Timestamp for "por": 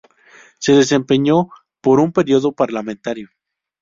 1.79-1.99